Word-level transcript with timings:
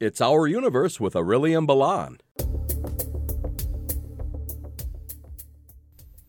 It's 0.00 0.22
Our 0.22 0.46
Universe 0.46 0.98
with 0.98 1.14
Aurelian 1.14 1.66
Balan. 1.66 2.16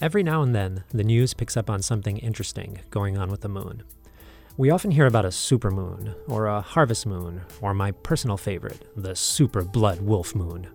Every 0.01 0.23
now 0.23 0.41
and 0.41 0.53
then, 0.53 0.83
the 0.89 1.05
news 1.05 1.33
picks 1.33 1.55
up 1.55 1.69
on 1.69 1.81
something 1.81 2.17
interesting 2.17 2.81
going 2.89 3.17
on 3.17 3.31
with 3.31 3.39
the 3.39 3.47
moon. 3.47 3.83
We 4.57 4.71
often 4.71 4.91
hear 4.91 5.05
about 5.05 5.23
a 5.23 5.29
supermoon, 5.29 6.13
or 6.27 6.47
a 6.47 6.59
harvest 6.59 7.05
moon, 7.05 7.43
or 7.61 7.73
my 7.73 7.91
personal 7.91 8.35
favorite, 8.35 8.85
the 8.97 9.15
super 9.15 9.63
blood 9.63 10.01
wolf 10.01 10.35
moon. 10.35 10.67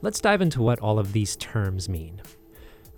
Let's 0.00 0.20
dive 0.20 0.40
into 0.40 0.62
what 0.62 0.78
all 0.78 1.00
of 1.00 1.12
these 1.12 1.34
terms 1.34 1.88
mean. 1.88 2.22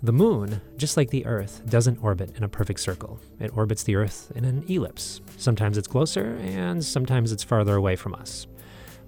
The 0.03 0.13
moon, 0.13 0.61
just 0.77 0.95
like 0.95 1.09
the 1.09 1.25
Earth, 1.25 1.63
doesn't 1.67 2.03
orbit 2.03 2.37
in 2.37 2.43
a 2.43 2.49
perfect 2.49 2.81
circle. 2.81 3.19
It 3.39 3.57
orbits 3.57 3.81
the 3.81 3.95
Earth 3.95 4.31
in 4.35 4.45
an 4.45 4.63
ellipse. 4.69 5.21
Sometimes 5.37 5.75
it's 5.75 5.87
closer, 5.87 6.37
and 6.43 6.85
sometimes 6.85 7.31
it's 7.31 7.43
farther 7.43 7.75
away 7.75 7.95
from 7.95 8.13
us. 8.13 8.45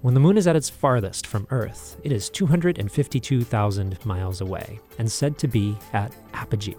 When 0.02 0.14
the 0.14 0.20
moon 0.20 0.36
is 0.36 0.48
at 0.48 0.56
its 0.56 0.68
farthest 0.68 1.28
from 1.28 1.46
Earth, 1.50 1.96
it 2.02 2.10
is 2.10 2.28
252,000 2.30 4.04
miles 4.04 4.40
away 4.40 4.80
and 4.98 5.10
said 5.10 5.38
to 5.38 5.46
be 5.46 5.78
at 5.92 6.12
apogee. 6.34 6.74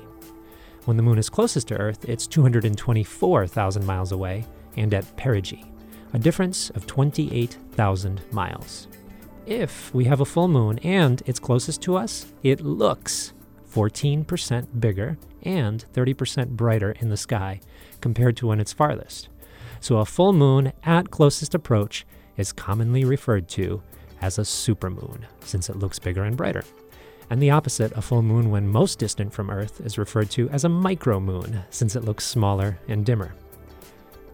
When 0.83 0.97
the 0.97 1.03
moon 1.03 1.17
is 1.17 1.29
closest 1.29 1.69
to 1.69 1.77
Earth, 1.77 2.03
it's 2.03 2.27
224,000 2.27 3.85
miles 3.85 4.11
away 4.11 4.45
and 4.75 4.93
at 4.93 5.15
perigee, 5.15 5.71
a 6.11 6.19
difference 6.19 6.69
of 6.71 6.85
28,000 6.85 8.21
miles. 8.33 8.89
If 9.45 9.93
we 9.93 10.03
have 10.03 10.19
a 10.19 10.25
full 10.25 10.49
moon 10.49 10.79
and 10.79 11.23
it's 11.25 11.39
closest 11.39 11.81
to 11.83 11.95
us, 11.95 12.25
it 12.43 12.59
looks 12.59 13.31
14% 13.73 14.81
bigger 14.81 15.17
and 15.43 15.85
30% 15.93 16.49
brighter 16.49 16.91
in 16.99 17.07
the 17.07 17.15
sky 17.15 17.61
compared 18.01 18.35
to 18.35 18.47
when 18.47 18.59
it's 18.59 18.73
farthest. 18.73 19.29
So 19.79 19.99
a 19.99 20.05
full 20.05 20.33
moon 20.33 20.73
at 20.83 21.09
closest 21.09 21.55
approach 21.55 22.05
is 22.37 22.51
commonly 22.51 23.05
referred 23.05 23.47
to 23.49 23.81
as 24.21 24.37
a 24.37 24.43
supermoon, 24.43 25.23
since 25.41 25.69
it 25.69 25.77
looks 25.77 25.99
bigger 25.99 26.23
and 26.23 26.37
brighter. 26.37 26.63
And 27.29 27.41
the 27.41 27.51
opposite, 27.51 27.91
a 27.93 28.01
full 28.01 28.21
moon 28.21 28.51
when 28.51 28.67
most 28.67 28.99
distant 28.99 29.33
from 29.33 29.49
Earth, 29.49 29.81
is 29.81 29.97
referred 29.97 30.29
to 30.31 30.49
as 30.49 30.65
a 30.65 30.69
micromoon, 30.69 31.63
since 31.69 31.95
it 31.95 32.05
looks 32.05 32.25
smaller 32.25 32.77
and 32.87 33.05
dimmer. 33.05 33.33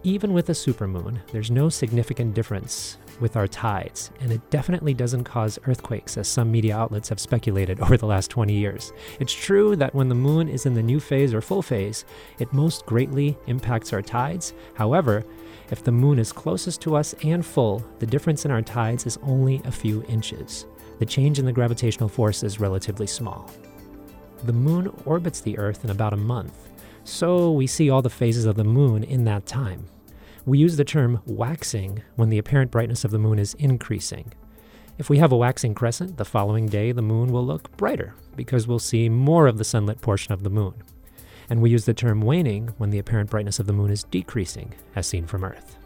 Even 0.03 0.31
with 0.31 0.47
a 0.47 0.53
supermoon, 0.53 1.19
there's 1.33 1.51
no 1.51 1.67
significant 1.67 2.33
difference 2.33 2.97
with 3.19 3.35
our 3.35 3.49
tides, 3.49 4.11
and 4.21 4.31
it 4.31 4.49
definitely 4.49 4.93
doesn't 4.93 5.25
cause 5.25 5.59
earthquakes, 5.67 6.15
as 6.15 6.25
some 6.25 6.49
media 6.49 6.73
outlets 6.77 7.09
have 7.09 7.19
speculated 7.19 7.79
over 7.81 7.97
the 7.97 8.05
last 8.05 8.31
20 8.31 8.53
years. 8.53 8.93
It's 9.19 9.33
true 9.33 9.75
that 9.75 9.93
when 9.93 10.07
the 10.07 10.15
moon 10.15 10.47
is 10.47 10.65
in 10.65 10.73
the 10.73 10.81
new 10.81 11.01
phase 11.01 11.33
or 11.33 11.41
full 11.41 11.61
phase, 11.61 12.05
it 12.39 12.53
most 12.53 12.85
greatly 12.85 13.37
impacts 13.47 13.91
our 13.91 14.01
tides. 14.01 14.53
However, 14.73 15.25
if 15.69 15.83
the 15.83 15.91
moon 15.91 16.17
is 16.17 16.31
closest 16.31 16.79
to 16.83 16.95
us 16.95 17.13
and 17.25 17.45
full, 17.45 17.83
the 17.99 18.07
difference 18.07 18.45
in 18.45 18.51
our 18.51 18.61
tides 18.61 19.05
is 19.05 19.19
only 19.21 19.61
a 19.65 19.71
few 19.71 20.05
inches. 20.07 20.65
The 20.99 21.05
change 21.05 21.39
in 21.39 21.45
the 21.45 21.51
gravitational 21.51 22.07
force 22.07 22.41
is 22.41 22.61
relatively 22.61 23.07
small. 23.07 23.51
The 24.45 24.53
moon 24.53 24.93
orbits 25.03 25.41
the 25.41 25.57
Earth 25.57 25.83
in 25.83 25.89
about 25.89 26.13
a 26.13 26.17
month, 26.17 26.69
so 27.09 27.51
we 27.51 27.67
see 27.67 27.89
all 27.89 28.01
the 28.01 28.09
phases 28.09 28.45
of 28.45 28.55
the 28.55 28.63
moon 28.63 29.03
in 29.03 29.23
that 29.25 29.45
time. 29.45 29.85
We 30.45 30.57
use 30.57 30.77
the 30.77 30.83
term 30.83 31.21
waxing 31.25 32.03
when 32.15 32.29
the 32.29 32.37
apparent 32.37 32.71
brightness 32.71 33.03
of 33.03 33.11
the 33.11 33.19
moon 33.19 33.39
is 33.39 33.53
increasing. 33.55 34.33
If 34.97 35.09
we 35.09 35.17
have 35.17 35.31
a 35.31 35.37
waxing 35.37 35.75
crescent, 35.75 36.17
the 36.17 36.25
following 36.25 36.67
day 36.67 36.91
the 36.91 37.01
moon 37.01 37.31
will 37.31 37.45
look 37.45 37.75
brighter 37.77 38.15
because 38.35 38.67
we'll 38.67 38.79
see 38.79 39.09
more 39.09 39.47
of 39.47 39.57
the 39.57 39.63
sunlit 39.63 40.01
portion 40.01 40.33
of 40.33 40.43
the 40.43 40.49
moon 40.49 40.75
and 41.49 41.61
we 41.61 41.71
use 41.71 41.85
the 41.85 41.93
term 41.93 42.21
waning 42.21 42.67
when 42.77 42.91
the 42.91 42.99
apparent 42.99 43.29
brightness 43.29 43.59
of 43.59 43.65
the 43.65 43.73
moon 43.73 43.89
is 43.89 44.03
decreasing, 44.03 44.73
as 44.95 45.07
seen 45.07 45.25
from 45.25 45.43
Earth. 45.43 45.77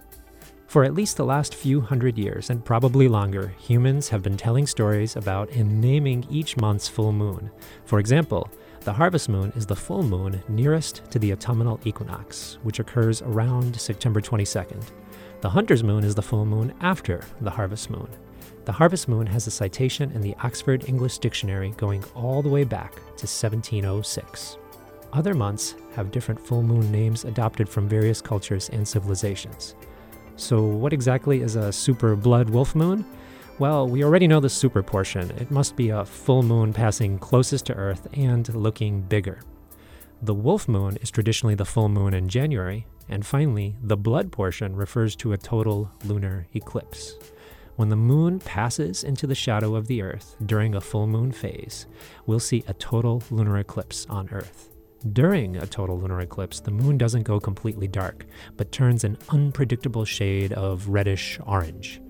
For 0.68 0.84
at 0.84 0.94
least 0.94 1.18
the 1.18 1.26
last 1.26 1.56
few 1.56 1.82
hundred 1.82 2.18
years, 2.18 2.50
and 2.50 2.66
probably 2.66 3.08
longer, 3.08 3.54
humans 3.60 4.10
have 4.10 4.24
been 4.24 4.38
telling 4.38 4.68
stories 4.68 5.16
about 5.16 5.50
and 5.52 5.80
naming 5.80 6.26
each 6.30 6.58
month's 6.58 6.88
full 6.88 7.14
moon. 7.14 7.52
For 7.86 8.00
example, 8.00 8.50
the 8.84 8.92
harvest 8.92 9.30
moon 9.30 9.54
is 9.56 9.66
the 9.66 9.76
full 9.76 10.04
moon 10.04 10.44
nearest 10.50 11.10
to 11.10 11.18
the 11.18 11.32
autumnal 11.32 11.80
equinox, 11.86 12.58
which 12.64 12.80
occurs 12.80 13.22
around 13.22 13.80
September 13.80 14.20
22nd. 14.20 14.84
The 15.40 15.50
hunter's 15.50 15.86
moon 15.86 16.04
is 16.04 16.16
the 16.16 16.22
full 16.22 16.46
moon 16.46 16.74
after 16.82 17.24
the 17.40 17.50
harvest 17.50 17.90
moon. 17.90 18.10
The 18.66 18.74
harvest 18.74 19.08
moon 19.08 19.26
has 19.28 19.48
a 19.48 19.52
citation 19.52 20.12
in 20.12 20.20
the 20.20 20.36
Oxford 20.44 20.90
English 20.90 21.20
Dictionary 21.20 21.70
going 21.78 22.04
all 22.14 22.42
the 22.42 22.50
way 22.50 22.66
back 22.66 22.96
to 22.96 23.26
1706. 23.26 24.58
Other 25.14 25.34
months 25.34 25.76
have 25.96 26.12
different 26.12 26.46
full 26.46 26.62
moon 26.62 26.92
names 26.92 27.24
adopted 27.24 27.70
from 27.70 27.88
various 27.88 28.20
cultures 28.20 28.68
and 28.70 28.86
civilizations. 28.86 29.76
So, 30.36 30.62
what 30.62 30.92
exactly 30.92 31.42
is 31.42 31.56
a 31.56 31.72
super 31.72 32.18
blood 32.18 32.50
wolf 32.50 32.76
moon? 32.76 33.06
Well, 33.60 33.88
we 33.88 34.04
already 34.04 34.28
know 34.28 34.40
the 34.40 34.50
super 34.50 34.82
portion. 34.82 35.30
It 35.32 35.52
must 35.52 35.76
be 35.76 35.90
a 35.90 36.04
full 36.04 36.42
moon 36.42 36.74
passing 36.74 37.20
closest 37.20 37.68
to 37.68 37.76
Earth 37.76 38.08
and 38.14 38.54
looking 38.56 39.02
bigger. 39.02 39.42
The 40.24 40.34
wolf 40.34 40.68
moon 40.68 40.98
is 41.02 41.12
traditionally 41.12 41.54
the 41.54 41.64
full 41.64 41.88
moon 41.88 42.16
in 42.16 42.30
January, 42.30 42.88
and 43.10 43.24
finally, 43.24 43.76
the 43.84 43.96
blood 43.96 44.32
portion 44.32 44.76
refers 44.76 45.16
to 45.18 45.34
a 45.34 45.38
total 45.38 45.92
lunar 46.04 46.48
eclipse. 46.56 47.16
When 47.76 47.90
the 47.90 47.96
moon 47.96 48.40
passes 48.40 49.04
into 49.04 49.28
the 49.28 49.36
shadow 49.36 49.76
of 49.76 49.86
the 49.86 50.02
Earth 50.02 50.36
during 50.44 50.74
a 50.74 50.82
full 50.82 51.06
moon 51.06 51.32
phase, 51.32 51.86
we'll 52.26 52.40
see 52.40 52.64
a 52.68 52.74
total 52.74 53.22
lunar 53.30 53.60
eclipse 53.60 54.08
on 54.10 54.30
Earth. 54.32 54.72
During 55.12 55.58
a 55.58 55.68
total 55.68 56.00
lunar 56.00 56.22
eclipse, 56.22 56.60
the 56.60 56.72
moon 56.72 56.98
doesn't 56.98 57.24
go 57.24 57.40
completely 57.40 57.88
dark, 57.88 58.26
but 58.58 58.72
turns 58.72 59.04
an 59.04 59.18
unpredictable 59.30 60.06
shade 60.06 60.54
of 60.54 60.88
reddish 60.88 61.40
orange. 61.46 62.02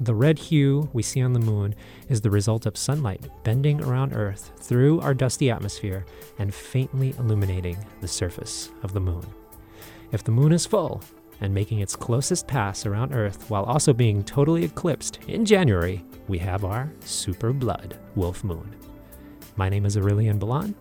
The 0.00 0.14
red 0.14 0.38
hue 0.38 0.88
we 0.92 1.02
see 1.02 1.22
on 1.22 1.32
the 1.32 1.40
moon 1.40 1.74
is 2.08 2.20
the 2.20 2.30
result 2.30 2.66
of 2.66 2.76
sunlight 2.76 3.28
bending 3.44 3.80
around 3.82 4.12
Earth 4.12 4.50
through 4.56 5.00
our 5.00 5.14
dusty 5.14 5.50
atmosphere 5.50 6.04
and 6.38 6.52
faintly 6.52 7.14
illuminating 7.18 7.78
the 8.00 8.08
surface 8.08 8.70
of 8.82 8.92
the 8.92 9.00
moon. 9.00 9.24
If 10.10 10.24
the 10.24 10.32
moon 10.32 10.52
is 10.52 10.66
full 10.66 11.00
and 11.40 11.54
making 11.54 11.78
its 11.78 11.94
closest 11.94 12.48
pass 12.48 12.86
around 12.86 13.12
Earth 13.12 13.48
while 13.50 13.64
also 13.64 13.92
being 13.92 14.24
totally 14.24 14.64
eclipsed 14.64 15.20
in 15.28 15.44
January, 15.44 16.04
we 16.26 16.38
have 16.38 16.64
our 16.64 16.92
super 17.00 17.52
blood 17.52 17.96
wolf 18.16 18.42
moon. 18.42 18.74
My 19.56 19.68
name 19.68 19.86
is 19.86 19.96
Aurelian 19.96 20.38
Balan 20.38 20.74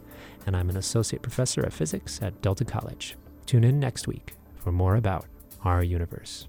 and 0.47 0.57
I'm 0.57 0.69
an 0.69 0.77
associate 0.77 1.21
professor 1.21 1.61
of 1.61 1.73
physics 1.73 2.19
at 2.21 2.41
Delta 2.41 2.65
College. 2.65 3.15
Tune 3.45 3.63
in 3.63 3.79
next 3.79 4.07
week 4.07 4.33
for 4.57 4.71
more 4.71 4.95
about 4.95 5.27
our 5.63 5.83
universe. 5.83 6.47